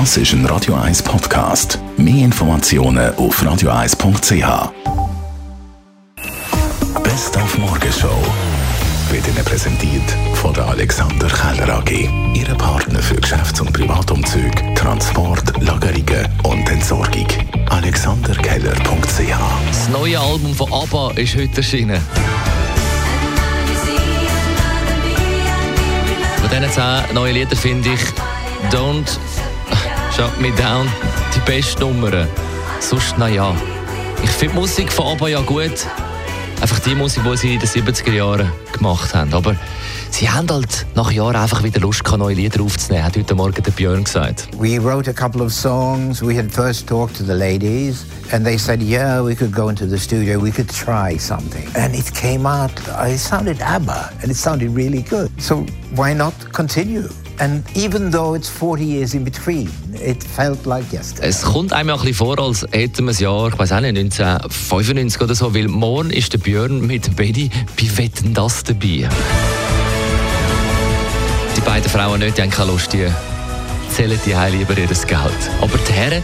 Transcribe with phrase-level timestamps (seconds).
[0.00, 1.78] Das ist ein Radio 1 Podcast.
[1.96, 4.72] Mehr Informationen auf radio1.ch.
[7.04, 8.18] Best auf Morgenshow
[9.10, 10.02] wird Ihnen präsentiert
[10.34, 12.10] von der Alexander Keller AG.
[12.34, 17.28] Ihre Partner für Geschäfts- und Privatumzüge, Transport, Lagerungen und Entsorgung.
[17.68, 19.38] AlexanderKeller.ch
[19.68, 22.00] Das neue Album von ABBA ist heute erschienen.
[26.40, 28.00] Von diesen zehn neuen Liedern finde ich
[28.72, 29.18] Don't
[30.16, 30.86] Shut Me Down
[31.34, 32.28] die beste Nummer.
[32.78, 33.52] Sonst, naja.
[34.22, 35.72] Ich finde die Musik von ABBA ja gut.
[36.60, 39.34] Einfach die Musik, die sie in den 70er Jahren gemacht haben.
[39.34, 39.56] Aber
[40.10, 43.60] sie haben halt nach Jahren einfach wieder Lust, gehabt, neue Lieder aufzunehmen, hat heute Morgen
[43.60, 44.46] der Björn gesagt.
[44.56, 46.22] We wrote a couple of songs.
[46.22, 49.84] We had first talked to the ladies, and they said, "Yeah, we could go into
[49.84, 50.40] the studio.
[50.40, 52.70] We could try something." And it came out.
[53.04, 55.28] It sounded ABBA, and it sounded really good.
[55.38, 57.08] So why not continue?
[57.38, 61.28] And even though it's 40 years in between, it felt like yesterday.
[61.28, 63.80] Es kommt einem ja ein bisschen vor, als hätten wir das Jahr, ich weiß auch
[63.80, 68.62] nicht, 1995 oder so, weil morgen ist der Björn mit dem Betty bei Wetten das
[68.62, 69.08] dabei.
[71.56, 73.08] Die beiden Frauen nicht, die haben keine Lust, die
[73.90, 75.10] zählen die Heil lieber ihr Geld.
[75.60, 76.22] Aber die Herren,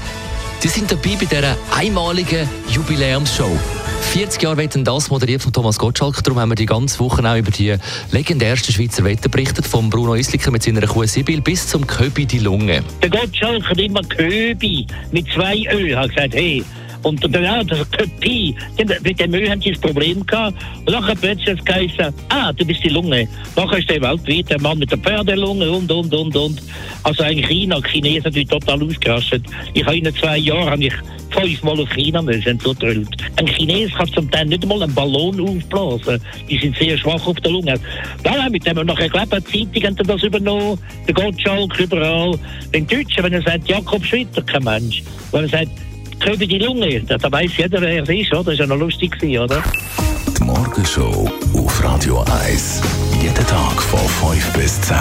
[0.62, 3.58] die sind dabei bei dieser einmaligen Jubiläumsshow.
[4.00, 6.22] 40 Jahre Wetten das, moderiert von Thomas Gottschalk.
[6.24, 7.76] Darum haben wir die ganze Woche auch über die
[8.10, 12.40] legendärsten Schweizer Wetten berichtet, von Bruno Isliker mit seiner Kuh Sibyl bis zum Köbi die
[12.40, 12.82] Lunge.
[13.02, 15.94] Der Gottschalk hat immer Köbi mit zwei Ö.
[15.94, 16.64] hat gesagt, hey.
[17.02, 18.54] Und dann ja, das Köpi,
[19.02, 20.56] mit dem Ö haben sie das Problem gehabt.
[20.86, 23.26] Und dann hat plötzlich geheißen, ah, du bist die Lunge.
[23.56, 26.62] Nachher ist der weltweit der Mann mit der Pferdelunge und, und, und, und.
[27.02, 29.42] Also eigentlich China, die Chinesen sind total ausgerastet.
[29.74, 30.94] Ich habe in zwei Jahren habe ich
[31.30, 33.08] fünfmal auf China müssen, drüllt.
[33.36, 36.20] Ein Chines kann zum Teil nicht einmal einen Ballon aufblasen.
[36.48, 37.74] Die sind sehr schwach auf der Lunge.
[38.24, 42.38] Nein, mit dem wir nachher die Zeitung haben das übernommen, der Gottschalk überall.
[42.74, 45.02] Den Deutschen, wenn er sagt, Jakob Schwitter, kein Mensch.
[45.32, 45.70] Wenn er sagt,
[46.20, 48.50] Köbi die Lunge, da, weiss jeder, wer es ist, oder?
[48.50, 49.62] Das war ja noch lustig, oder?
[50.38, 52.82] Die Morgenshow auf Radio 1.
[53.22, 54.96] Jeden Tag von 5 bis 10.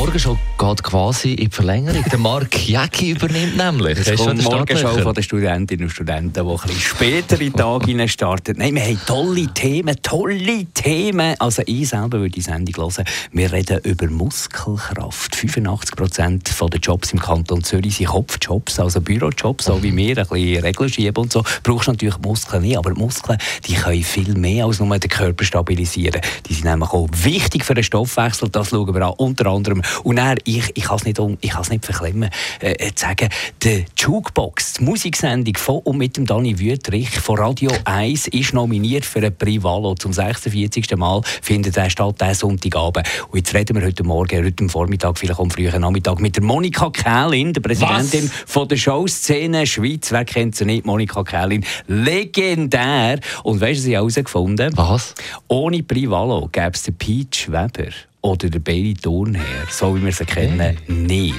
[0.00, 2.02] Die Morgenshow geht quasi in die Verlängerung.
[2.10, 3.98] Der Mark Jäcki übernimmt nämlich.
[3.98, 4.94] Das du schon kommt den morgen Startlöcher?
[4.94, 8.54] schon von den Studentinnen und Studenten, die ein bisschen später in den Tag starten.
[8.56, 11.34] Nein, wir haben tolle Themen, tolle Themen.
[11.38, 13.04] Also ich selber würde die Sendung hören.
[13.32, 15.36] Wir reden über Muskelkraft.
[15.36, 20.26] 85 Prozent der Jobs im Kanton Zürich sind Kopfjobs, also Bürojobs, so wie wir, ein
[20.26, 21.42] bisschen Regeln schieben und so.
[21.62, 23.36] Brauchst du natürlich die Muskeln nicht, aber die Muskeln
[23.66, 26.22] die können viel mehr als nur den Körper stabilisieren.
[26.48, 29.82] Die sind nämlich auch wichtig für den Stoffwechsel, das schauen wir an, unter anderem.
[30.04, 32.30] Und dann, ich, ich kann es nicht, um- ich nicht verklemmen,
[32.60, 33.28] äh, äh, zu sagen,
[33.62, 39.04] die Jukebox, die Musiksendung von und mit dem Dani Wüthrich von Radio 1 ist nominiert
[39.04, 39.94] für ein Privalo.
[39.94, 40.96] Zum 46.
[40.96, 43.06] Mal findet er statt, diesen Sonntagabend.
[43.30, 46.90] Und jetzt reden wir heute Morgen, heute Vormittag, vielleicht am frühen Nachmittag, mit der Monika
[46.90, 50.10] Kählin, der Präsidentin von der Showszene Schweiz.
[50.12, 50.84] Wer kennt sie nicht?
[50.86, 51.64] Monika Kählin.
[51.86, 53.20] Legendär.
[53.42, 55.14] Und weißt du, was ich herausgefunden Was?
[55.48, 57.90] ohne Privalo gäbe es den Peach Weber
[58.22, 61.36] oder den Bailey Thurnherr, so wie wir sie kennen, nicht.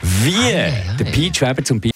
[0.00, 0.32] Wie
[0.98, 1.92] der Peach Weber zum Beispiel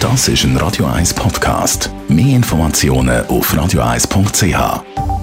[0.00, 1.90] Das ist ein Radio 1 Podcast.
[2.08, 5.17] Mehr Informationen auf radio1.ch.